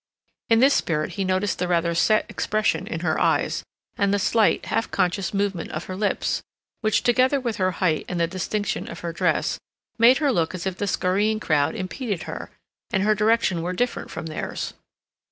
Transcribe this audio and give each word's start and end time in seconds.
In 0.49 0.61
this 0.61 0.73
spirit 0.73 1.11
he 1.11 1.23
noticed 1.23 1.59
the 1.59 1.67
rather 1.67 1.93
set 1.93 2.25
expression 2.27 2.87
in 2.87 3.01
her 3.01 3.19
eyes, 3.19 3.63
and 3.97 4.11
the 4.11 4.17
slight, 4.17 4.65
half 4.65 4.89
conscious 4.89 5.31
movement 5.31 5.69
of 5.69 5.83
her 5.83 5.95
lips, 5.95 6.41
which, 6.79 7.03
together 7.03 7.39
with 7.39 7.57
her 7.57 7.73
height 7.73 8.05
and 8.09 8.19
the 8.19 8.25
distinction 8.25 8.89
of 8.89 9.01
her 9.01 9.13
dress, 9.13 9.59
made 9.99 10.17
her 10.17 10.31
look 10.31 10.55
as 10.55 10.65
if 10.65 10.75
the 10.79 10.87
scurrying 10.87 11.39
crowd 11.39 11.75
impeded 11.75 12.23
her, 12.23 12.49
and 12.91 13.03
her 13.03 13.13
direction 13.13 13.61
were 13.61 13.73
different 13.73 14.09
from 14.09 14.25
theirs. 14.25 14.73